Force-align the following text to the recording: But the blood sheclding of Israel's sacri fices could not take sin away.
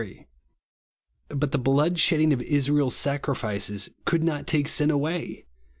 But 1.29 1.51
the 1.51 1.59
blood 1.59 1.99
sheclding 1.99 2.33
of 2.33 2.41
Israel's 2.41 2.95
sacri 2.95 3.35
fices 3.35 3.89
could 4.03 4.23
not 4.23 4.47
take 4.47 4.67
sin 4.67 4.89
away. 4.89 5.45